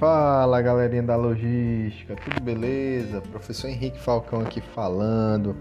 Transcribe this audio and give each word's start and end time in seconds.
Fala 0.00 0.62
galerinha 0.62 1.02
da 1.02 1.14
logística, 1.14 2.16
tudo 2.16 2.42
beleza? 2.42 3.20
Professor 3.20 3.68
Henrique 3.68 3.98
Falcão 3.98 4.40
aqui 4.40 4.62
falando 4.62 5.54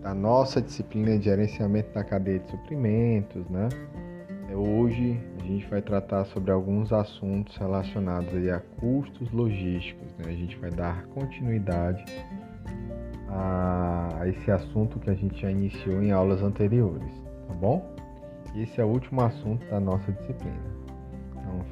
da 0.00 0.14
nossa 0.14 0.62
disciplina 0.62 1.18
de 1.18 1.24
gerenciamento 1.24 1.92
da 1.92 2.04
cadeia 2.04 2.38
de 2.38 2.48
suprimentos, 2.52 3.44
né? 3.50 3.68
É, 4.48 4.54
hoje 4.54 5.20
a 5.40 5.44
gente 5.44 5.66
vai 5.66 5.82
tratar 5.82 6.24
sobre 6.26 6.52
alguns 6.52 6.92
assuntos 6.92 7.56
relacionados 7.56 8.32
aí 8.32 8.48
a 8.48 8.60
custos 8.60 9.28
logísticos, 9.32 10.06
né? 10.18 10.26
A 10.28 10.36
gente 10.36 10.56
vai 10.58 10.70
dar 10.70 11.02
continuidade 11.06 12.04
a 13.28 14.22
esse 14.28 14.52
assunto 14.52 15.00
que 15.00 15.10
a 15.10 15.14
gente 15.14 15.42
já 15.42 15.50
iniciou 15.50 16.00
em 16.00 16.12
aulas 16.12 16.44
anteriores, 16.44 17.12
tá 17.48 17.54
bom? 17.54 17.92
Esse 18.54 18.80
é 18.80 18.84
o 18.84 18.88
último 18.88 19.20
assunto 19.20 19.68
da 19.68 19.80
nossa 19.80 20.12
disciplina. 20.12 20.87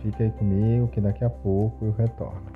Fica 0.06 0.22
aí 0.22 0.30
comigo 0.30 0.86
que 0.86 1.00
daqui 1.00 1.24
a 1.24 1.28
pouco 1.28 1.84
eu 1.84 1.90
retorno. 1.90 2.46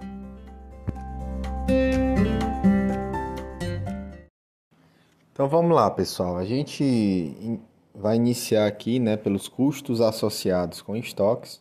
Então 5.33 5.49
vamos 5.49 5.75
lá, 5.75 5.91
pessoal. 5.91 6.37
A 6.37 6.45
gente 6.45 7.59
vai 7.93 8.15
iniciar 8.15 8.69
aqui, 8.69 9.01
né, 9.01 9.17
pelos 9.17 9.49
custos 9.49 10.01
associados 10.01 10.81
com 10.81 10.95
estoques. 10.95 11.61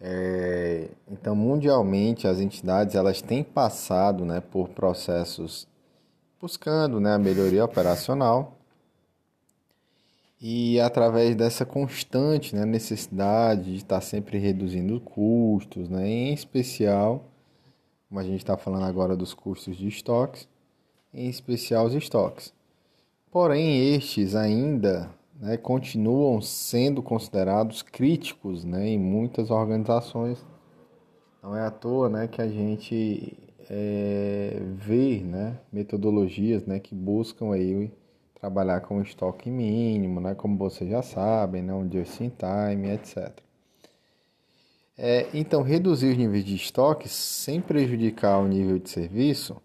É, 0.00 0.88
então, 1.08 1.36
mundialmente, 1.36 2.26
as 2.26 2.40
entidades 2.40 2.96
elas 2.96 3.22
têm 3.22 3.44
passado, 3.44 4.24
né, 4.24 4.40
por 4.40 4.70
processos 4.70 5.68
buscando, 6.40 6.98
né, 6.98 7.14
a 7.14 7.18
melhoria 7.18 7.64
operacional 7.64 8.57
e 10.40 10.78
através 10.80 11.34
dessa 11.34 11.66
constante 11.66 12.54
né, 12.54 12.64
necessidade 12.64 13.72
de 13.72 13.76
estar 13.76 14.00
sempre 14.00 14.38
reduzindo 14.38 15.00
custos, 15.00 15.88
né, 15.88 16.08
em 16.08 16.32
especial, 16.32 17.24
como 18.08 18.20
a 18.20 18.24
gente 18.24 18.38
está 18.38 18.56
falando 18.56 18.84
agora 18.84 19.16
dos 19.16 19.34
custos 19.34 19.76
de 19.76 19.88
estoques, 19.88 20.48
em 21.12 21.28
especial 21.28 21.86
os 21.86 21.94
estoques. 21.94 22.52
Porém, 23.30 23.94
estes 23.94 24.34
ainda 24.34 25.10
né, 25.40 25.56
continuam 25.56 26.40
sendo 26.40 27.02
considerados 27.02 27.82
críticos 27.82 28.64
né, 28.64 28.88
em 28.88 28.98
muitas 28.98 29.50
organizações. 29.50 30.44
Não 31.42 31.56
é 31.56 31.66
à 31.66 31.70
toa 31.70 32.08
né, 32.08 32.28
que 32.28 32.40
a 32.40 32.48
gente 32.48 33.36
é, 33.68 34.60
vê 34.76 35.20
né, 35.20 35.58
metodologias 35.72 36.64
né, 36.64 36.78
que 36.78 36.94
buscam 36.94 37.52
aí 37.52 37.92
trabalhar 38.40 38.80
com 38.82 39.02
estoque 39.02 39.50
mínimo, 39.50 40.20
né, 40.20 40.34
como 40.34 40.56
vocês 40.56 40.88
já 40.88 41.02
sabem, 41.02 41.62
né, 41.62 41.72
um 41.72 41.90
just 41.90 42.20
in 42.20 42.30
time, 42.30 42.90
etc. 42.90 43.32
É, 44.96 45.28
então, 45.32 45.62
reduzir 45.62 46.10
os 46.10 46.16
níveis 46.16 46.44
de 46.44 46.56
estoque 46.56 47.08
sem 47.08 47.60
prejudicar 47.60 48.38
o 48.38 48.48
nível 48.48 48.78
de 48.78 48.90
serviço 48.90 49.56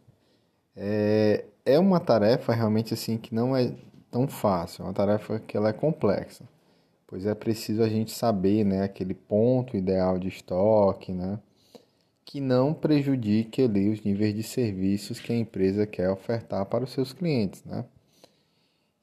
é, 0.75 1.45
é 1.65 1.80
uma 1.80 1.99
tarefa 1.99 2.53
realmente 2.53 2.93
assim 2.93 3.17
que 3.17 3.33
não 3.33 3.55
é 3.55 3.73
tão 4.11 4.27
fácil, 4.27 4.83
é 4.83 4.85
uma 4.85 4.93
tarefa 4.93 5.39
que 5.39 5.58
ela 5.58 5.69
é 5.69 5.73
complexa, 5.73 6.43
pois 7.08 7.25
é 7.25 7.33
preciso 7.33 7.81
a 7.83 7.89
gente 7.89 8.11
saber 8.11 8.63
né, 8.63 8.83
aquele 8.83 9.13
ponto 9.13 9.75
ideal 9.75 10.19
de 10.19 10.27
estoque, 10.27 11.11
né, 11.11 11.39
que 12.25 12.39
não 12.39 12.73
prejudique 12.73 13.61
ali 13.61 13.89
os 13.89 14.02
níveis 14.02 14.33
de 14.35 14.43
serviços 14.43 15.19
que 15.19 15.31
a 15.31 15.37
empresa 15.37 15.85
quer 15.85 16.09
ofertar 16.09 16.65
para 16.65 16.83
os 16.83 16.91
seus 16.91 17.13
clientes, 17.13 17.63
né? 17.63 17.85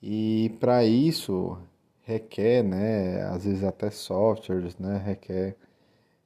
E 0.02 0.56
para 0.60 0.84
isso 0.84 1.58
requer, 2.02 2.62
né, 2.64 3.22
às 3.24 3.44
vezes 3.44 3.62
até 3.64 3.90
softwares, 3.90 4.76
né, 4.78 4.98
requer 4.98 5.56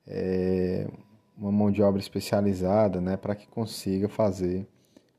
é, 0.07 0.89
uma 1.37 1.53
mão 1.53 1.71
de 1.71 1.83
obra 1.83 2.01
especializada, 2.01 3.01
né, 3.01 3.17
para 3.17 3.35
que 3.35 3.47
consiga 3.49 4.09
fazer 4.09 4.67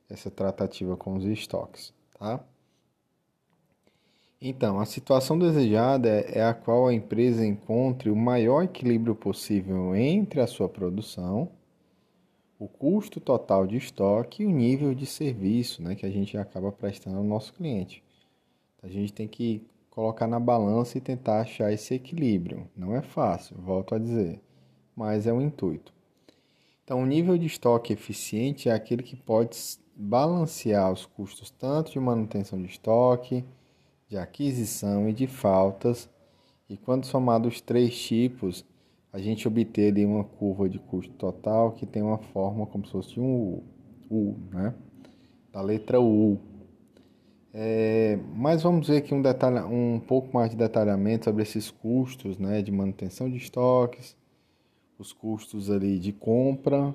essa 0.10 0.32
tratativa 0.32 0.96
com 0.96 1.16
os 1.16 1.26
estoques, 1.26 1.94
tá? 2.18 2.44
Então, 4.42 4.80
a 4.80 4.86
situação 4.86 5.40
desejada 5.40 6.08
é 6.08 6.44
a 6.44 6.54
qual 6.54 6.88
a 6.88 6.94
empresa 6.94 7.46
encontre 7.46 8.12
o 8.12 8.16
maior 8.16 8.64
equilíbrio 8.64 9.16
possível 9.16 9.96
entre 9.96 10.40
a 10.40 10.48
sua 10.48 10.70
produção, 10.70 11.50
o 12.60 12.68
custo 12.68 13.20
total 13.20 13.66
de 13.66 13.78
estoque 13.78 14.44
e 14.44 14.46
o 14.46 14.52
nível 14.52 14.94
de 14.94 15.06
serviço 15.06 15.82
né, 15.82 15.96
que 15.96 16.06
a 16.06 16.12
gente 16.12 16.38
acaba 16.38 16.72
prestando 16.72 17.18
ao 17.18 17.24
nosso 17.24 17.54
cliente. 17.54 18.05
A 18.86 18.88
gente 18.88 19.12
tem 19.12 19.28
que 19.28 19.66
colocar 19.90 20.28
na 20.28 20.40
balança 20.40 20.96
e 20.96 21.02
tentar 21.02 21.42
achar 21.42 21.74
esse 21.74 21.96
equilíbrio. 21.96 22.70
Não 22.78 22.96
é 22.96 23.02
fácil, 23.02 23.58
volto 23.58 23.96
a 23.96 23.98
dizer, 23.98 24.40
mas 24.96 25.26
é 25.26 25.34
o 25.34 25.42
intuito. 25.42 25.92
Então, 26.84 27.02
o 27.02 27.06
nível 27.06 27.36
de 27.36 27.48
estoque 27.48 27.92
eficiente 27.92 28.70
é 28.70 28.72
aquele 28.72 29.02
que 29.02 29.16
pode 29.16 29.58
balancear 29.96 30.92
os 30.92 31.04
custos 31.04 31.50
tanto 31.50 31.92
de 31.92 32.00
manutenção 32.00 32.62
de 32.62 32.68
estoque, 32.68 33.44
de 34.08 34.18
aquisição 34.18 35.10
e 35.10 35.14
de 35.14 35.26
faltas. 35.26 36.08
E 36.70 36.78
quando 36.78 37.06
somados 37.06 37.56
os 37.56 37.62
três 37.62 38.00
tipos, 38.00 38.64
a 39.12 39.18
gente 39.18 39.48
obter 39.48 39.92
ali 39.92 40.06
uma 40.06 40.24
curva 40.24 40.70
de 40.70 40.78
custo 40.78 41.12
total 41.14 41.72
que 41.72 41.88
tem 41.88 42.04
uma 42.04 42.20
forma 42.20 42.68
como 42.68 42.86
se 42.86 42.92
fosse 42.92 43.20
um 43.20 43.34
U, 43.34 43.64
U 44.12 44.36
né? 44.52 44.76
Da 45.52 45.62
letra 45.62 46.00
U. 46.00 46.38
É, 47.58 48.20
mas 48.36 48.64
vamos 48.64 48.90
ver 48.90 48.98
aqui 48.98 49.14
um, 49.14 49.22
detalhe, 49.22 49.62
um 49.62 49.98
pouco 49.98 50.36
mais 50.36 50.50
de 50.50 50.58
detalhamento 50.58 51.24
sobre 51.24 51.42
esses 51.42 51.72
custos 51.72 52.38
né, 52.38 52.62
de 52.62 52.70
manutenção 52.70 53.30
de 53.30 53.38
estoques, 53.38 54.14
os 55.00 55.14
custos 55.14 55.72
ali 55.72 55.98
de 55.98 56.12
compra, 56.12 56.94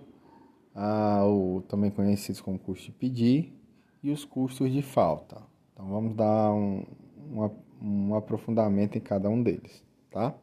ah, 0.74 1.24
o, 1.24 1.62
também 1.66 1.90
conhecidos 1.90 2.42
como 2.42 2.58
custo 2.58 2.84
de 2.84 2.92
pedir, 2.92 3.54
e 4.02 4.10
os 4.10 4.26
custos 4.26 4.70
de 4.70 4.82
falta. 4.82 5.40
Então 5.72 5.88
vamos 5.88 6.14
dar 6.14 6.52
um, 6.52 6.84
um, 7.32 7.50
um 7.80 8.14
aprofundamento 8.14 8.98
em 8.98 9.00
cada 9.00 9.30
um 9.30 9.42
deles, 9.42 9.82
tá? 10.10 10.34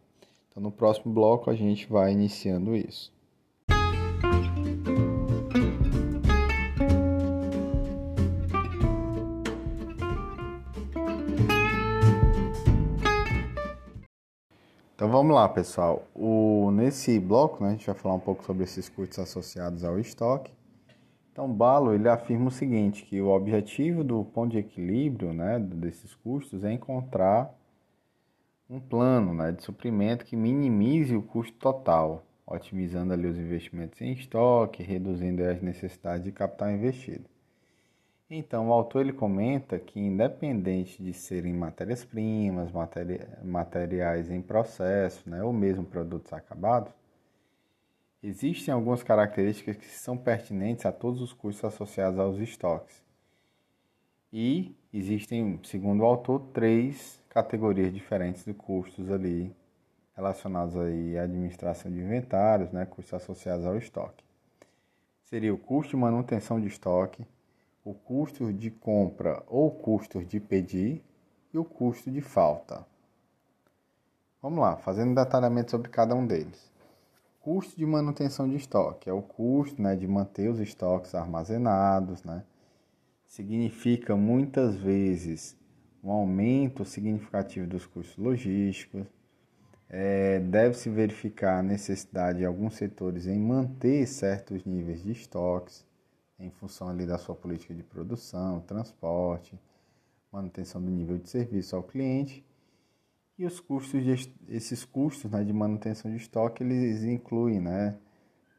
Então 0.50 0.64
no 0.64 0.72
próximo 0.72 1.14
bloco 1.14 1.52
a 1.52 1.56
gente 1.56 1.86
vai 1.88 2.12
iniciando 2.12 2.76
isso. 2.76 3.14
Então 14.98 15.12
vamos 15.12 15.36
lá, 15.36 15.48
pessoal. 15.48 16.08
O, 16.16 16.72
nesse 16.72 17.20
bloco, 17.20 17.64
né, 17.64 17.70
a 17.70 17.72
gente 17.74 17.86
vai 17.86 17.94
falar 17.94 18.16
um 18.16 18.20
pouco 18.20 18.44
sobre 18.44 18.64
esses 18.64 18.90
custos 18.90 19.20
associados 19.20 19.84
ao 19.84 20.00
estoque. 20.00 20.52
Então, 21.32 21.54
Balo 21.54 21.94
ele 21.94 22.10
afirma 22.10 22.48
o 22.48 22.52
seguinte, 22.52 23.06
que 23.06 23.22
o 23.22 23.28
objetivo 23.28 24.04
do 24.04 24.26
ponto 24.26 24.54
de 24.54 24.58
equilíbrio 24.58 25.34
né, 25.34 25.60
desses 25.60 26.16
custos 26.16 26.64
é 26.64 26.74
encontrar 26.74 27.56
um 28.68 28.80
plano 28.80 29.36
né, 29.36 29.52
de 29.52 29.62
suprimento 29.62 30.26
que 30.26 30.36
minimize 30.36 31.16
o 31.16 31.22
custo 31.22 31.56
total, 31.60 32.26
otimizando 32.48 33.14
ali 33.14 33.28
os 33.28 33.38
investimentos 33.38 34.02
em 34.02 34.14
estoque, 34.14 34.82
reduzindo 34.82 35.44
as 35.44 35.62
necessidades 35.62 36.24
de 36.24 36.32
capital 36.32 36.72
investido. 36.72 37.26
Então, 38.30 38.68
o 38.68 38.74
autor 38.74 39.02
ele 39.02 39.14
comenta 39.14 39.80
que, 39.80 40.00
independente 40.00 41.02
de 41.02 41.14
serem 41.14 41.54
matérias-primas, 41.54 42.72
materi 42.74 43.22
materiais 43.42 44.30
em 44.30 44.42
processo, 44.42 45.30
né, 45.30 45.42
ou 45.42 45.54
mesmo 45.54 45.86
produtos 45.86 46.34
acabados, 46.34 46.92
existem 48.22 48.74
algumas 48.74 49.02
características 49.02 49.78
que 49.78 49.86
são 49.86 50.18
pertinentes 50.18 50.86
a 50.86 50.92
todos 50.92 51.22
os 51.22 51.32
custos 51.32 51.64
associados 51.64 52.20
aos 52.20 52.38
estoques. 52.40 53.02
E 54.32 54.76
existem, 54.94 55.58
segundo 55.64 56.02
o 56.02 56.06
autor, 56.06 56.42
três 56.54 57.24
categorias 57.30 57.94
diferentes 57.94 58.44
de 58.44 58.54
custos 58.54 59.10
ali 59.10 59.56
relacionados 60.18 60.76
aí 60.76 61.18
à 61.18 61.24
administração 61.24 61.90
de 61.90 62.00
inventários, 62.00 62.72
né, 62.74 62.86
custos 62.86 63.14
associados 63.14 63.66
ao 63.66 63.78
estoque. 63.78 64.26
Seria 65.24 65.54
o 65.54 65.58
custo 65.58 65.92
de 65.92 65.96
manutenção 65.96 66.60
de 66.60 66.68
estoque, 66.68 67.26
o 67.88 67.94
custo 67.94 68.52
de 68.52 68.70
compra 68.70 69.42
ou 69.48 69.72
custo 69.72 70.22
de 70.22 70.42
pedir 70.42 71.02
e 71.54 71.58
o 71.58 71.64
custo 71.64 72.12
de 72.12 72.20
falta. 72.20 72.86
Vamos 74.42 74.60
lá, 74.60 74.76
fazendo 74.76 75.16
detalhamento 75.16 75.72
sobre 75.72 75.90
cada 75.90 76.14
um 76.14 76.28
deles. 76.28 76.70
Custo 77.40 77.78
de 77.78 77.86
manutenção 77.86 78.46
de 78.50 78.58
estoque 78.58 79.10
é 79.10 79.14
o 79.14 79.22
custo 79.22 79.82
né, 79.82 79.96
de 79.96 80.06
manter 80.06 80.50
os 80.50 80.60
estoques 80.60 81.16
armazenados. 81.16 82.26
Né? 82.26 82.44
Significa 83.26 84.18
muitas 84.18 84.76
vezes 84.76 85.56
um 86.04 86.12
aumento 86.12 86.84
significativo 86.84 87.66
dos 87.68 87.86
custos 87.86 88.18
logísticos. 88.18 89.08
É, 89.90 90.42
Deve-se 90.42 90.90
verificar 90.90 91.60
a 91.60 91.64
necessidade 91.64 92.40
de 92.40 92.46
alguns 92.46 92.76
setores 92.76 93.28
em 93.28 93.40
manter 93.40 94.06
certos 94.06 94.66
níveis 94.66 95.02
de 95.02 95.14
estoques 95.14 95.87
em 96.40 96.50
função 96.52 96.90
ali 96.90 97.06
da 97.06 97.18
sua 97.18 97.36
política 97.36 97.74
de 97.74 97.84
produção, 97.84 98.60
transporte, 98.62 99.60
manutenção 100.32 100.82
do 100.82 100.92
nível 100.92 101.18
de 101.18 101.30
serviço 101.30 101.76
ao 101.76 101.84
cliente. 101.84 102.46
E 103.38 103.46
os 103.46 103.60
custos 103.60 104.04
de, 104.04 104.34
esses 104.48 104.84
custos 104.84 105.30
né, 105.32 105.44
de 105.44 105.54
manutenção 105.54 106.10
de 106.10 106.18
estoque, 106.18 106.64
eles 106.64 107.04
incluem 107.04 107.60
né, 107.60 107.98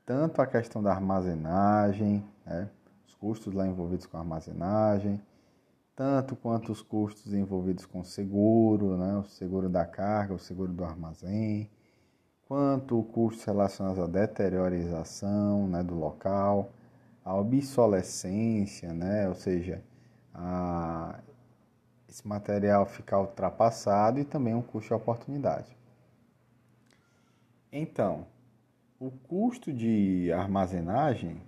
tanto 0.09 0.41
a 0.41 0.47
questão 0.47 0.83
da 0.83 0.91
armazenagem, 0.91 2.25
né? 2.47 2.71
os 3.07 3.15
custos 3.15 3.53
lá 3.53 3.67
envolvidos 3.67 4.07
com 4.07 4.17
armazenagem, 4.17 5.21
tanto 5.95 6.35
quanto 6.35 6.73
os 6.73 6.81
custos 6.81 7.35
envolvidos 7.35 7.85
com 7.85 8.03
seguro, 8.03 8.97
né? 8.97 9.19
o 9.19 9.25
seguro 9.25 9.69
da 9.69 9.85
carga, 9.85 10.33
o 10.33 10.39
seguro 10.39 10.73
do 10.73 10.85
armazém, 10.85 11.69
quanto 12.47 13.03
custos 13.13 13.45
relacionados 13.45 14.03
à 14.03 14.07
deteriorização 14.07 15.69
né, 15.69 15.83
do 15.83 15.95
local, 15.95 16.71
a 17.29 17.35
obsolescência, 17.35 18.91
né? 18.95 19.29
ou 19.29 19.35
seja, 19.35 19.83
a, 20.33 21.21
esse 22.09 22.27
material 22.27 22.87
ficar 22.87 23.21
ultrapassado 23.21 24.19
e 24.19 24.25
também 24.25 24.55
um 24.55 24.63
custo 24.63 24.89
de 24.89 24.95
oportunidade. 24.95 25.77
Então, 27.71 28.27
o 28.99 29.11
custo 29.11 29.71
de 29.71 30.33
armazenagem 30.33 31.43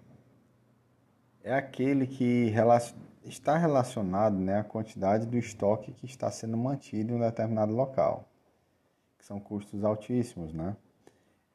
é 1.43 1.55
aquele 1.55 2.07
que 2.07 2.53
está 3.25 3.57
relacionado 3.57 4.37
né, 4.37 4.59
à 4.59 4.65
quantidade 4.65 5.25
do 5.25 5.39
estoque 5.39 5.93
que 5.93 6.05
está 6.05 6.31
sendo 6.31 6.59
mantido 6.59 7.15
em 7.15 7.17
um 7.17 7.21
determinado 7.21 7.73
local, 7.73 8.29
que 9.17 9.25
são 9.25 9.41
custos 9.41 9.83
altíssimos, 9.83 10.53
né? 10.53 10.77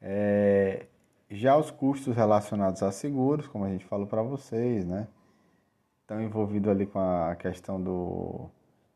É, 0.02 0.88
já 1.30 1.58
os 1.58 1.72
custos 1.72 2.16
relacionados 2.16 2.84
a 2.84 2.92
seguros, 2.92 3.48
como 3.48 3.66
a 3.66 3.70
gente 3.70 3.86
falou 3.86 4.08
para 4.08 4.22
vocês, 4.22 4.86
né? 4.86 5.08
Estão 6.02 6.22
envolvidos 6.22 6.70
ali 6.70 6.86
com 6.86 7.00
a 7.00 7.36
questão 7.36 7.82
do 7.82 8.50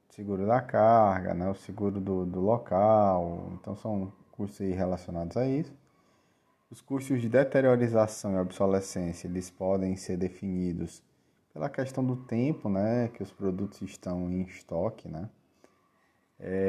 seguro 0.10 0.46
da 0.46 0.62
carga, 0.62 1.34
né? 1.34 1.50
O 1.50 1.56
seguro 1.56 2.00
do, 2.00 2.26
do 2.26 2.40
local. 2.40 3.52
Então 3.54 3.76
são 3.76 4.14
custos 4.32 4.60
relacionados 4.60 5.36
a 5.38 5.48
isso. 5.48 5.74
Os 6.70 6.82
custos 6.82 7.20
de 7.20 7.28
deteriorização 7.28 8.36
e 8.36 8.40
obsolescência, 8.40 9.28
eles 9.28 9.50
podem 9.50 9.96
ser 9.96 10.18
definidos 10.18 11.04
pela 11.52 11.68
questão 11.68 12.06
do 12.06 12.16
tempo, 12.16 12.70
né? 12.70 13.10
Que 13.10 13.24
os 13.24 13.32
produtos 13.32 13.82
estão 13.82 14.32
em 14.32 14.44
estoque, 14.44 15.08
né? 15.10 15.30
É, 16.40 16.69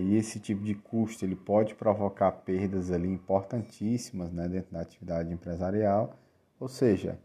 e 0.00 0.16
esse 0.16 0.40
tipo 0.40 0.62
de 0.62 0.74
custo 0.74 1.24
ele 1.24 1.36
pode 1.36 1.74
provocar 1.74 2.30
perdas 2.32 2.90
ali 2.90 3.08
importantíssimas 3.08 4.32
né, 4.32 4.48
dentro 4.48 4.72
da 4.72 4.80
atividade 4.80 5.32
empresarial, 5.32 6.14
ou 6.58 6.68
seja, 6.68 7.18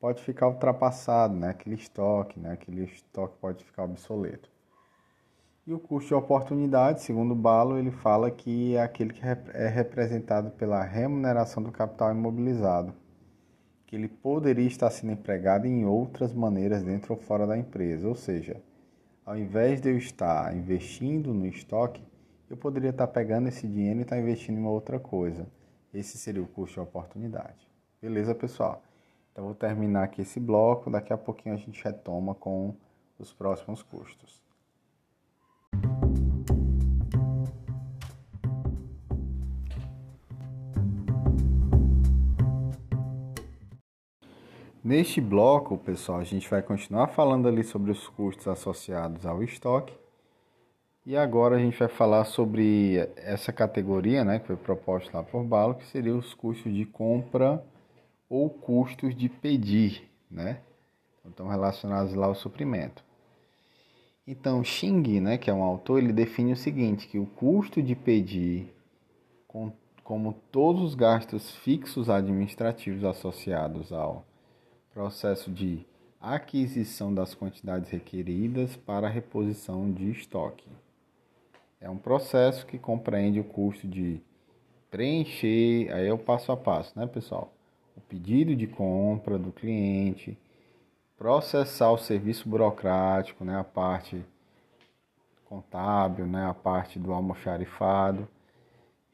pode 0.00 0.22
ficar 0.22 0.48
ultrapassado, 0.48 1.34
né, 1.34 1.50
aquele 1.50 1.76
estoque, 1.76 2.38
né, 2.38 2.52
aquele 2.52 2.84
estoque 2.84 3.36
pode 3.40 3.64
ficar 3.64 3.84
obsoleto. 3.84 4.50
E 5.66 5.72
o 5.72 5.78
custo 5.78 6.08
de 6.08 6.14
oportunidade, 6.14 7.02
segundo 7.02 7.34
Balo, 7.34 7.76
ele 7.76 7.90
fala 7.90 8.30
que 8.30 8.74
é 8.74 8.82
aquele 8.82 9.12
que 9.12 9.20
é 9.52 9.68
representado 9.68 10.50
pela 10.52 10.82
remuneração 10.82 11.62
do 11.62 11.70
capital 11.70 12.10
imobilizado, 12.10 12.94
que 13.86 13.94
ele 13.94 14.08
poderia 14.08 14.66
estar 14.66 14.90
sendo 14.90 15.12
empregado 15.12 15.66
em 15.66 15.84
outras 15.84 16.32
maneiras 16.32 16.82
dentro 16.82 17.12
ou 17.14 17.20
fora 17.20 17.46
da 17.46 17.56
empresa, 17.56 18.08
ou 18.08 18.14
seja, 18.14 18.62
ao 19.28 19.36
invés 19.36 19.78
de 19.78 19.90
eu 19.90 19.98
estar 19.98 20.56
investindo 20.56 21.34
no 21.34 21.46
estoque, 21.46 22.02
eu 22.50 22.56
poderia 22.56 22.90
estar 22.90 23.06
pegando 23.06 23.48
esse 23.48 23.66
dinheiro 23.68 24.00
e 24.00 24.02
estar 24.02 24.18
investindo 24.18 24.56
em 24.56 24.60
uma 24.60 24.70
outra 24.70 24.98
coisa. 24.98 25.46
Esse 25.92 26.16
seria 26.16 26.42
o 26.42 26.46
custo 26.46 26.74
de 26.74 26.80
oportunidade. 26.80 27.68
Beleza, 28.00 28.34
pessoal? 28.34 28.82
Então, 29.32 29.44
vou 29.44 29.54
terminar 29.54 30.04
aqui 30.04 30.22
esse 30.22 30.40
bloco. 30.40 30.90
Daqui 30.90 31.12
a 31.12 31.18
pouquinho 31.18 31.54
a 31.54 31.58
gente 31.58 31.82
retoma 31.82 32.34
com 32.34 32.74
os 33.18 33.32
próximos 33.32 33.82
custos. 33.82 34.42
Neste 44.82 45.20
bloco, 45.20 45.76
pessoal, 45.76 46.18
a 46.18 46.24
gente 46.24 46.48
vai 46.48 46.62
continuar 46.62 47.08
falando 47.08 47.46
ali 47.46 47.62
sobre 47.62 47.90
os 47.90 48.08
custos 48.08 48.48
associados 48.48 49.26
ao 49.26 49.42
estoque. 49.42 49.94
E 51.08 51.16
agora 51.16 51.56
a 51.56 51.58
gente 51.58 51.78
vai 51.78 51.88
falar 51.88 52.26
sobre 52.26 52.98
essa 53.16 53.50
categoria, 53.50 54.22
né, 54.26 54.40
que 54.40 54.46
foi 54.46 54.56
proposta 54.56 55.16
lá 55.16 55.24
por 55.24 55.42
Balo, 55.42 55.76
que 55.76 55.86
seria 55.86 56.14
os 56.14 56.34
custos 56.34 56.70
de 56.70 56.84
compra 56.84 57.64
ou 58.28 58.50
custos 58.50 59.16
de 59.16 59.26
pedir, 59.26 60.06
né? 60.30 60.60
Então 61.24 61.48
relacionados 61.48 62.12
lá 62.12 62.26
ao 62.26 62.34
suprimento. 62.34 63.02
Então, 64.26 64.62
Xing, 64.62 65.18
né, 65.18 65.38
que 65.38 65.48
é 65.48 65.54
um 65.54 65.62
autor, 65.62 65.96
ele 65.96 66.12
define 66.12 66.52
o 66.52 66.56
seguinte, 66.56 67.08
que 67.08 67.18
o 67.18 67.24
custo 67.24 67.82
de 67.82 67.94
pedir, 67.94 68.70
com, 69.46 69.72
como 70.04 70.34
todos 70.52 70.82
os 70.82 70.94
gastos 70.94 71.56
fixos 71.56 72.10
administrativos 72.10 73.02
associados 73.02 73.94
ao 73.94 74.26
processo 74.92 75.50
de 75.50 75.86
aquisição 76.20 77.14
das 77.14 77.34
quantidades 77.34 77.88
requeridas 77.88 78.76
para 78.76 79.08
reposição 79.08 79.90
de 79.90 80.10
estoque. 80.10 80.68
É 81.80 81.88
um 81.88 81.96
processo 81.96 82.66
que 82.66 82.76
compreende 82.76 83.38
o 83.38 83.44
custo 83.44 83.86
de 83.86 84.20
preencher, 84.90 85.92
aí 85.92 86.08
é 86.08 86.12
o 86.12 86.18
passo 86.18 86.50
a 86.50 86.56
passo, 86.56 86.98
né, 86.98 87.06
pessoal? 87.06 87.52
O 87.96 88.00
pedido 88.00 88.56
de 88.56 88.66
compra 88.66 89.38
do 89.38 89.52
cliente, 89.52 90.36
processar 91.16 91.90
o 91.90 91.98
serviço 91.98 92.48
burocrático, 92.48 93.44
né, 93.44 93.56
a 93.56 93.64
parte 93.64 94.24
contábil, 95.44 96.26
né, 96.26 96.46
a 96.46 96.54
parte 96.54 96.98
do 96.98 97.12
almoxarifado, 97.12 98.28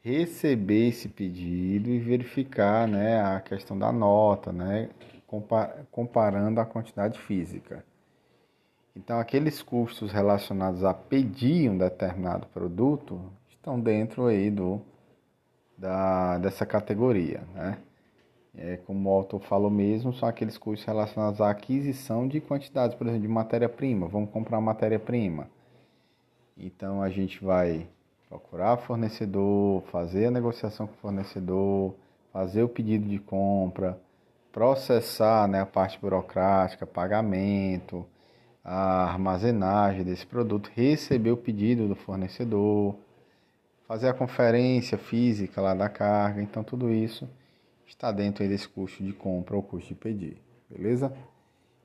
receber 0.01 0.89
esse 0.89 1.07
pedido 1.07 1.89
e 1.89 1.99
verificar, 1.99 2.87
né, 2.87 3.21
a 3.21 3.39
questão 3.41 3.77
da 3.77 3.91
nota, 3.91 4.51
né, 4.51 4.89
comparando 5.91 6.59
a 6.59 6.65
quantidade 6.65 7.19
física. 7.19 7.85
Então, 8.95 9.19
aqueles 9.19 9.61
custos 9.61 10.11
relacionados 10.11 10.83
a 10.83 10.93
pedir 10.93 11.69
um 11.69 11.77
determinado 11.77 12.47
produto 12.47 13.21
estão 13.49 13.79
dentro 13.79 14.27
aí 14.27 14.49
do, 14.49 14.81
da, 15.77 16.37
dessa 16.37 16.65
categoria. 16.65 17.43
Né? 17.53 17.77
É, 18.57 18.77
como 18.77 19.09
o 19.09 19.13
autor 19.13 19.41
falou 19.41 19.69
mesmo, 19.69 20.13
são 20.13 20.29
aqueles 20.29 20.57
custos 20.57 20.85
relacionados 20.85 21.41
à 21.41 21.49
aquisição 21.49 22.25
de 22.25 22.39
quantidades, 22.39 22.95
por 22.95 23.05
exemplo, 23.05 23.27
de 23.27 23.33
matéria-prima. 23.33 24.07
Vamos 24.07 24.29
comprar 24.29 24.61
matéria-prima. 24.61 25.49
Então, 26.57 27.01
a 27.01 27.09
gente 27.09 27.43
vai 27.43 27.85
procurar 28.29 28.77
fornecedor, 28.77 29.83
fazer 29.91 30.27
a 30.27 30.31
negociação 30.31 30.87
com 30.87 30.93
o 30.93 30.97
fornecedor, 30.97 31.93
fazer 32.31 32.63
o 32.63 32.69
pedido 32.69 33.09
de 33.09 33.19
compra, 33.19 33.99
processar 34.53 35.49
né, 35.49 35.59
a 35.59 35.65
parte 35.65 35.99
burocrática, 35.99 36.87
pagamento, 36.87 38.05
a 38.65 39.03
armazenagem 39.03 40.03
desse 40.03 40.25
produto, 40.25 40.71
receber 40.73 41.29
o 41.29 41.37
pedido 41.37 41.87
do 41.87 41.95
fornecedor, 41.95 42.95
fazer 43.87 44.09
a 44.09 44.13
conferência 44.13 44.97
física 44.97 45.61
lá 45.61 45.75
da 45.75 45.87
carga. 45.87 46.41
Então, 46.41 46.63
tudo 46.63 46.91
isso 46.91 47.29
está 47.85 48.11
dentro 48.11 48.47
desse 48.47 48.67
custo 48.67 49.03
de 49.03 49.13
compra 49.13 49.55
ou 49.55 49.61
custo 49.61 49.89
de 49.89 49.95
pedir, 49.95 50.41
beleza? 50.67 51.13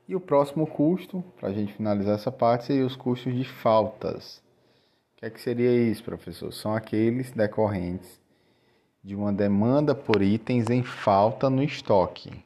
E 0.07 0.15
o 0.15 0.19
próximo 0.19 0.65
custo, 0.65 1.23
para 1.39 1.49
a 1.49 1.53
gente 1.53 1.71
finalizar 1.73 2.15
essa 2.15 2.31
parte, 2.31 2.65
seria 2.65 2.85
os 2.85 2.95
custos 2.95 3.33
de 3.33 3.45
faltas. 3.45 4.41
O 5.13 5.19
que 5.19 5.25
é 5.27 5.29
que 5.29 5.39
seria 5.39 5.71
isso, 5.71 6.03
professor? 6.03 6.51
São 6.51 6.73
aqueles 6.73 7.29
decorrentes 7.29 8.19
de 9.03 9.15
uma 9.15 9.31
demanda 9.31 9.93
por 9.93 10.21
itens 10.23 10.67
em 10.69 10.81
falta 10.81 11.47
no 11.47 11.61
estoque. 11.61 12.43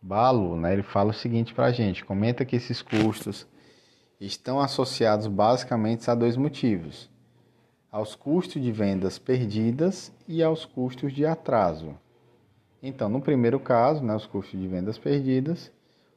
Balo, 0.00 0.56
né, 0.56 0.72
ele 0.72 0.84
fala 0.84 1.10
o 1.10 1.14
seguinte 1.14 1.52
para 1.52 1.66
a 1.66 1.72
gente: 1.72 2.04
comenta 2.04 2.44
que 2.44 2.54
esses 2.54 2.80
custos 2.80 3.46
estão 4.20 4.60
associados 4.60 5.26
basicamente 5.26 6.10
a 6.10 6.14
dois 6.14 6.36
motivos: 6.36 7.10
aos 7.90 8.14
custos 8.14 8.62
de 8.62 8.72
vendas 8.72 9.18
perdidas 9.18 10.12
e 10.26 10.42
aos 10.42 10.64
custos 10.64 11.12
de 11.12 11.26
atraso. 11.26 11.94
Então, 12.82 13.08
no 13.08 13.20
primeiro 13.20 13.58
caso, 13.58 14.02
né, 14.04 14.14
os 14.14 14.26
custos 14.26 14.60
de 14.60 14.68
vendas 14.68 14.98
perdidas 14.98 15.72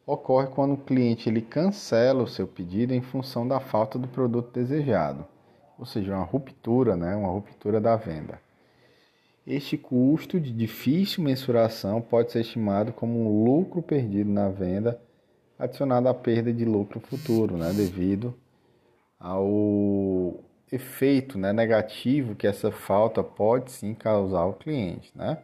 ocorre 0.06 0.48
quando 0.48 0.74
o 0.74 0.78
cliente 0.78 1.30
ele 1.30 1.42
cancela 1.42 2.24
o 2.24 2.28
seu 2.28 2.48
pedido 2.48 2.94
em 2.94 3.02
função 3.02 3.48
da 3.48 3.60
falta 3.60 3.98
do 4.00 4.08
produto 4.08 4.52
desejado, 4.52 5.26
ou 5.78 5.86
seja, 5.86 6.16
uma 6.16 6.24
ruptura, 6.24 6.96
né, 6.96 7.16
uma 7.16 7.30
ruptura 7.30 7.80
da 7.80 7.96
venda. 7.96 8.42
Este 9.46 9.78
custo 9.78 10.40
de 10.40 10.52
difícil 10.52 11.24
mensuração 11.24 12.02
pode 12.02 12.32
ser 12.32 12.42
estimado 12.42 12.92
como 12.94 13.20
um 13.20 13.44
lucro 13.44 13.82
perdido 13.82 14.30
na 14.30 14.50
venda, 14.50 15.02
adicionado 15.60 16.08
à 16.08 16.14
perda 16.14 16.54
de 16.54 16.64
lucro 16.64 17.02
futuro, 17.02 17.58
né, 17.58 17.74
devido 17.74 18.34
ao 19.20 20.40
efeito 20.72 21.38
né, 21.38 21.52
negativo 21.52 22.36
que 22.36 22.48
essa 22.48 22.72
falta 22.72 23.22
pode 23.22 23.72
sim 23.72 23.94
causar 23.94 24.40
ao 24.40 24.54
cliente. 24.54 25.12
Né? 25.14 25.38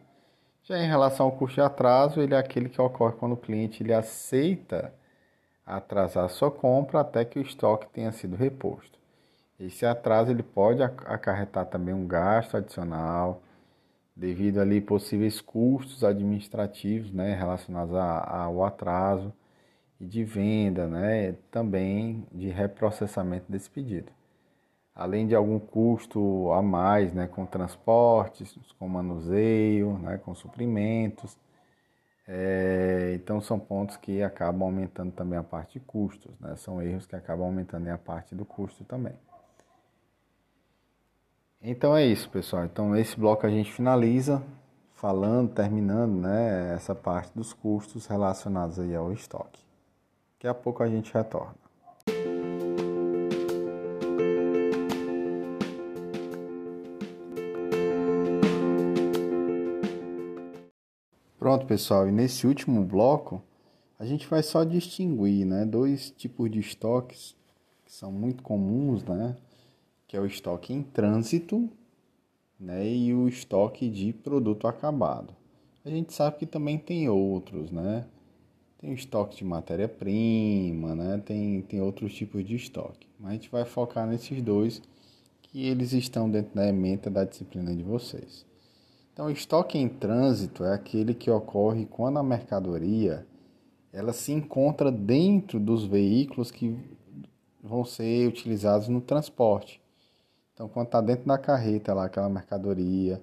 Já 0.64 0.78
em 0.78 0.88
relação 0.88 1.26
ao 1.26 1.32
custo 1.32 1.56
de 1.56 1.60
atraso, 1.60 2.20
ele 2.20 2.34
é 2.34 2.38
aquele 2.38 2.70
que 2.70 2.80
ocorre 2.80 3.16
quando 3.16 3.32
o 3.32 3.36
cliente 3.36 3.82
ele 3.82 3.92
aceita 3.92 4.94
atrasar 5.66 6.30
sua 6.30 6.50
compra 6.50 7.00
até 7.00 7.24
que 7.24 7.38
o 7.38 7.42
estoque 7.42 7.86
tenha 7.92 8.12
sido 8.12 8.36
reposto. 8.36 8.96
Esse 9.58 9.84
atraso 9.84 10.30
ele 10.30 10.42
pode 10.42 10.82
acarretar 10.82 11.66
também 11.66 11.94
um 11.94 12.06
gasto 12.06 12.56
adicional, 12.56 13.42
devido 14.14 14.60
ali 14.60 14.80
possíveis 14.80 15.40
custos 15.40 16.04
administrativos, 16.04 17.12
né, 17.12 17.34
relacionados 17.34 17.94
ao 17.94 18.64
atraso 18.64 19.32
e 20.00 20.06
de 20.06 20.24
venda, 20.24 20.86
né, 20.86 21.32
também 21.50 22.26
de 22.32 22.48
reprocessamento 22.48 23.50
desse 23.50 23.70
pedido. 23.70 24.12
Além 24.94 25.26
de 25.26 25.34
algum 25.34 25.58
custo 25.58 26.50
a 26.52 26.62
mais, 26.62 27.12
né, 27.12 27.26
com 27.26 27.44
transportes, 27.44 28.58
com 28.78 28.88
manuseio, 28.88 29.98
né, 29.98 30.18
com 30.18 30.34
suprimentos. 30.34 31.36
É, 32.28 33.12
então 33.14 33.40
são 33.40 33.58
pontos 33.58 33.96
que 33.96 34.22
acabam 34.22 34.64
aumentando 34.64 35.12
também 35.12 35.38
a 35.38 35.42
parte 35.42 35.78
de 35.78 35.84
custos, 35.84 36.32
né, 36.40 36.56
são 36.56 36.82
erros 36.82 37.06
que 37.06 37.14
acabam 37.14 37.46
aumentando 37.46 37.88
a 37.88 37.98
parte 37.98 38.34
do 38.34 38.44
custo 38.44 38.84
também. 38.84 39.14
Então 41.62 41.96
é 41.96 42.04
isso, 42.04 42.28
pessoal. 42.30 42.64
Então 42.64 42.96
esse 42.96 43.18
bloco 43.18 43.46
a 43.46 43.50
gente 43.50 43.72
finaliza 43.72 44.42
falando, 44.94 45.52
terminando, 45.52 46.14
né, 46.14 46.74
essa 46.74 46.94
parte 46.94 47.32
dos 47.34 47.52
custos 47.52 48.06
relacionados 48.06 48.78
aí 48.78 48.94
ao 48.94 49.12
estoque. 49.12 49.65
Daqui 50.36 50.48
a 50.48 50.54
pouco 50.54 50.82
a 50.82 50.88
gente 50.88 51.12
retorna. 51.14 51.54
Pronto, 61.38 61.64
pessoal, 61.64 62.06
e 62.08 62.12
nesse 62.12 62.46
último 62.46 62.84
bloco 62.84 63.42
a 63.98 64.04
gente 64.04 64.26
vai 64.26 64.42
só 64.42 64.62
distinguir, 64.62 65.46
né, 65.46 65.64
dois 65.64 66.10
tipos 66.10 66.50
de 66.50 66.60
estoques 66.60 67.34
que 67.84 67.92
são 67.92 68.12
muito 68.12 68.42
comuns, 68.42 69.02
né, 69.04 69.36
que 70.06 70.16
é 70.16 70.20
o 70.20 70.26
estoque 70.26 70.74
em 70.74 70.82
trânsito 70.82 71.70
né, 72.60 72.86
e 72.86 73.14
o 73.14 73.26
estoque 73.26 73.88
de 73.88 74.12
produto 74.12 74.68
acabado. 74.68 75.34
A 75.84 75.88
gente 75.88 76.12
sabe 76.12 76.36
que 76.36 76.46
também 76.46 76.78
tem 76.78 77.08
outros, 77.08 77.70
né? 77.70 78.04
Tem 78.78 78.92
estoque 78.92 79.36
de 79.36 79.44
matéria-prima, 79.44 80.94
né? 80.94 81.22
Tem, 81.24 81.62
tem 81.62 81.80
outros 81.80 82.14
tipos 82.14 82.44
de 82.44 82.56
estoque. 82.56 83.06
Mas 83.18 83.30
a 83.30 83.34
gente 83.34 83.50
vai 83.50 83.64
focar 83.64 84.06
nesses 84.06 84.42
dois 84.42 84.82
que 85.42 85.66
eles 85.66 85.92
estão 85.92 86.30
dentro 86.30 86.54
da 86.54 86.68
ementa 86.68 87.08
da 87.08 87.24
disciplina 87.24 87.74
de 87.74 87.82
vocês. 87.82 88.44
Então, 89.12 89.30
estoque 89.30 89.78
em 89.78 89.88
trânsito 89.88 90.62
é 90.62 90.74
aquele 90.74 91.14
que 91.14 91.30
ocorre 91.30 91.86
quando 91.86 92.18
a 92.18 92.22
mercadoria 92.22 93.26
ela 93.90 94.12
se 94.12 94.30
encontra 94.30 94.92
dentro 94.92 95.58
dos 95.58 95.86
veículos 95.86 96.50
que 96.50 96.78
vão 97.62 97.82
ser 97.82 98.28
utilizados 98.28 98.88
no 98.88 99.00
transporte. 99.00 99.80
Então, 100.52 100.68
quando 100.68 100.86
está 100.86 101.00
dentro 101.00 101.26
da 101.26 101.38
carreta 101.38 101.94
lá, 101.94 102.04
aquela 102.04 102.28
mercadoria 102.28 103.22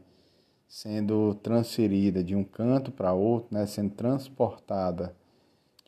sendo 0.68 1.36
transferida 1.36 2.24
de 2.24 2.36
um 2.36 2.44
canto 2.44 2.92
para 2.92 3.14
outro, 3.14 3.54
né, 3.54 3.68
sendo 3.68 3.92
transportada 3.92 5.16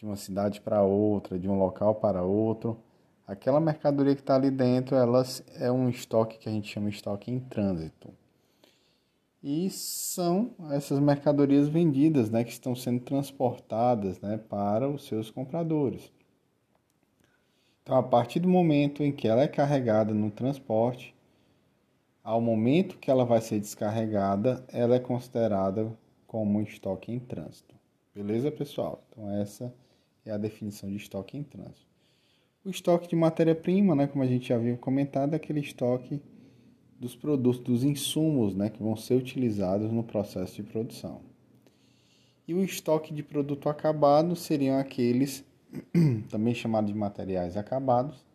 de 0.05 0.09
uma 0.09 0.15
cidade 0.15 0.61
para 0.61 0.83
outra, 0.83 1.39
de 1.39 1.49
um 1.49 1.57
local 1.57 1.95
para 1.95 2.21
outro, 2.21 2.77
aquela 3.27 3.59
mercadoria 3.59 4.13
que 4.13 4.21
está 4.21 4.35
ali 4.35 4.51
dentro, 4.51 4.95
ela 4.95 5.23
é 5.55 5.71
um 5.71 5.89
estoque 5.89 6.37
que 6.37 6.47
a 6.47 6.51
gente 6.51 6.71
chama 6.71 6.89
de 6.89 6.95
estoque 6.95 7.31
em 7.31 7.39
trânsito. 7.39 8.13
E 9.41 9.69
são 9.69 10.51
essas 10.71 10.99
mercadorias 10.99 11.67
vendidas, 11.67 12.29
né, 12.29 12.43
que 12.43 12.51
estão 12.51 12.75
sendo 12.75 12.99
transportadas, 12.99 14.19
né, 14.21 14.37
para 14.37 14.87
os 14.87 15.05
seus 15.07 15.31
compradores. 15.31 16.11
Então, 17.81 17.97
a 17.97 18.03
partir 18.03 18.39
do 18.39 18.47
momento 18.47 19.03
em 19.03 19.11
que 19.11 19.27
ela 19.27 19.41
é 19.41 19.47
carregada 19.47 20.13
no 20.13 20.29
transporte, 20.29 21.15
ao 22.23 22.41
momento 22.41 22.97
que 22.97 23.09
ela 23.09 23.25
vai 23.25 23.41
ser 23.41 23.59
descarregada, 23.59 24.63
ela 24.67 24.95
é 24.95 24.99
considerada 24.99 25.91
como 26.27 26.59
um 26.59 26.61
estoque 26.61 27.11
em 27.11 27.19
trânsito. 27.19 27.75
Beleza, 28.15 28.51
pessoal? 28.51 29.03
Então, 29.11 29.29
essa 29.31 29.71
é 30.25 30.31
a 30.31 30.37
definição 30.37 30.89
de 30.89 30.97
estoque 30.97 31.37
em 31.37 31.43
trânsito. 31.43 31.95
O 32.63 32.69
estoque 32.69 33.07
de 33.07 33.15
matéria-prima, 33.15 33.93
né, 33.95 34.07
como 34.07 34.23
a 34.23 34.27
gente 34.27 34.49
já 34.49 34.55
havia 34.55 34.75
comentado, 34.75 35.33
é 35.33 35.35
aquele 35.35 35.59
estoque 35.59 36.21
dos 36.99 37.15
produtos, 37.15 37.61
dos 37.61 37.83
insumos 37.83 38.55
né, 38.55 38.69
que 38.69 38.81
vão 38.81 38.95
ser 38.95 39.15
utilizados 39.15 39.91
no 39.91 40.03
processo 40.03 40.55
de 40.55 40.63
produção. 40.63 41.21
E 42.47 42.53
o 42.53 42.63
estoque 42.63 43.13
de 43.13 43.21
produto 43.21 43.69
acabado 43.69 44.35
seriam 44.35 44.79
aqueles, 44.79 45.43
também 46.29 46.55
chamados 46.55 46.91
de 46.91 46.97
materiais 46.97 47.57
acabados, 47.57 48.25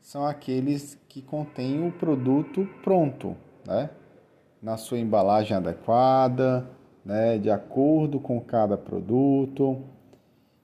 são 0.00 0.26
aqueles 0.26 0.98
que 1.08 1.22
contêm 1.22 1.86
o 1.86 1.92
produto 1.92 2.68
pronto, 2.82 3.36
né? 3.66 3.90
na 4.60 4.76
sua 4.76 4.98
embalagem 4.98 5.56
adequada, 5.56 6.68
né? 7.04 7.38
de 7.38 7.50
acordo 7.50 8.18
com 8.18 8.40
cada 8.40 8.76
produto. 8.76 9.82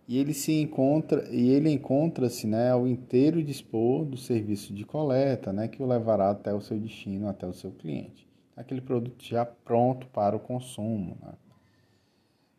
E 0.09 0.17
ele 0.17 0.33
se 0.33 0.53
encontra 0.53 1.29
e 1.31 1.51
ele 1.51 1.71
encontra-se 1.71 2.47
né, 2.47 2.71
ao 2.71 2.89
inteiro 2.89 3.45
dispor 3.45 4.07
do 4.07 4.17
serviço 4.17 4.73
de 4.73 4.87
coleta, 4.87 5.53
né, 5.53 5.69
que 5.69 5.83
o 5.83 5.87
levará 5.87 6.31
até 6.31 6.53
o 6.55 6.63
seu 6.63 6.81
destino, 6.81 7.29
até 7.29 7.47
o 7.47 7.53
seu 7.53 7.71
cliente. 7.73 8.27
Aquele 8.57 8.81
produto 8.81 9.23
já 9.23 9.45
pronto 9.45 10.07
para 10.09 10.35
o 10.35 10.41
consumo. 10.41 11.19
Né? 11.21 11.33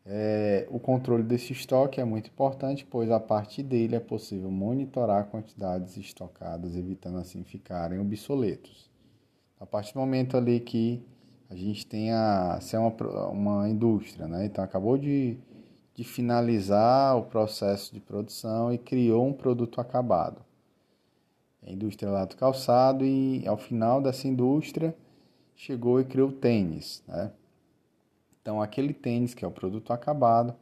É, 0.05 0.67
o 0.69 0.79
controle 0.79 1.23
desse 1.23 1.51
estoque 1.51 1.99
é 1.99 2.05
muito 2.05 2.29
importante, 2.29 2.85
pois 2.85 3.09
a 3.09 3.19
partir 3.19 3.63
dele 3.63 3.95
é 3.95 3.99
possível 3.99 4.51
monitorar 4.51 5.25
quantidades 5.25 5.97
estocadas, 5.97 6.75
evitando 6.75 7.17
assim 7.17 7.43
ficarem 7.43 7.99
obsoletos. 7.99 8.91
A 9.59 9.65
partir 9.65 9.95
do 9.95 9.99
momento 9.99 10.37
ali 10.37 10.59
que 10.59 11.03
a 11.49 11.55
gente 11.55 11.85
tem 11.87 12.11
a, 12.11 12.59
se 12.61 12.75
é 12.75 12.79
uma, 12.79 12.93
uma 13.27 13.69
indústria, 13.69 14.27
né? 14.27 14.45
então 14.45 14.63
acabou 14.63 14.99
de, 14.99 15.35
de 15.99 16.05
finalizar 16.05 17.17
o 17.17 17.23
processo 17.23 17.93
de 17.93 17.99
produção 17.99 18.71
e 18.71 18.77
criou 18.77 19.27
um 19.27 19.33
produto 19.33 19.81
acabado. 19.81 20.41
A 21.61 21.69
indústria 21.69 22.09
lá 22.09 22.23
do 22.23 22.37
calçado 22.37 23.03
e 23.03 23.45
ao 23.45 23.57
final 23.57 24.01
dessa 24.01 24.25
indústria 24.25 24.95
chegou 25.57 25.99
e 25.99 26.05
criou 26.05 26.31
tênis, 26.31 27.03
né? 27.05 27.33
Então, 28.41 28.61
aquele 28.61 28.93
tênis 28.93 29.33
que 29.33 29.43
é 29.43 29.47
o 29.47 29.51
produto 29.51 29.91
acabado, 29.91 30.55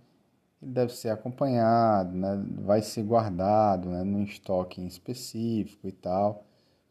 ele 0.60 0.72
deve 0.72 0.91
ser 0.91 1.10
acompanhado, 1.10 2.17
né? 2.17 2.44
vai 2.65 2.82
ser 2.82 3.03
guardado 3.03 3.89
né? 3.89 4.03
num 4.03 4.24
estoque 4.24 4.84
específico 4.88 5.88
e 5.88 5.91
tal, 5.91 6.46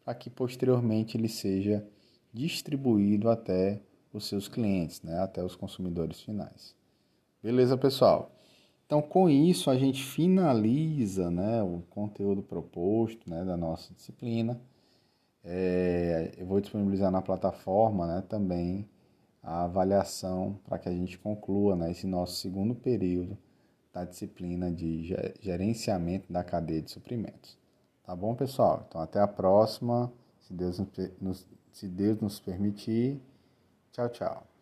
para 0.04 0.14
que 0.14 0.30
posteriormente 0.30 1.16
ele 1.16 1.28
seja 1.28 1.84
distribuído 2.32 3.28
até 3.28 3.80
os 4.12 4.28
seus 4.28 4.46
clientes, 4.46 5.02
né? 5.02 5.18
até 5.18 5.42
os 5.42 5.56
consumidores 5.56 6.20
finais. 6.20 6.76
Beleza, 7.42 7.76
pessoal? 7.76 8.35
Então, 8.86 9.02
com 9.02 9.28
isso, 9.28 9.68
a 9.68 9.76
gente 9.76 10.04
finaliza 10.04 11.28
né, 11.28 11.60
o 11.62 11.82
conteúdo 11.90 12.40
proposto 12.40 13.28
né, 13.28 13.44
da 13.44 13.56
nossa 13.56 13.92
disciplina. 13.92 14.60
É, 15.44 16.32
eu 16.38 16.46
vou 16.46 16.60
disponibilizar 16.60 17.10
na 17.10 17.20
plataforma 17.20 18.06
né, 18.06 18.22
também 18.28 18.88
a 19.42 19.64
avaliação 19.64 20.58
para 20.64 20.78
que 20.78 20.88
a 20.88 20.92
gente 20.92 21.18
conclua 21.18 21.74
né, 21.76 21.90
esse 21.90 22.06
nosso 22.06 22.36
segundo 22.36 22.74
período 22.74 23.36
da 23.92 24.04
disciplina 24.04 24.70
de 24.70 25.14
gerenciamento 25.40 26.32
da 26.32 26.44
cadeia 26.44 26.82
de 26.82 26.90
suprimentos. 26.90 27.58
Tá 28.04 28.14
bom, 28.14 28.34
pessoal? 28.34 28.84
Então, 28.88 29.00
até 29.00 29.20
a 29.20 29.26
próxima, 29.26 30.12
se 30.40 30.52
Deus 30.52 30.80
nos, 31.20 31.46
se 31.72 31.88
Deus 31.88 32.20
nos 32.20 32.38
permitir. 32.38 33.20
Tchau, 33.92 34.08
tchau. 34.10 34.55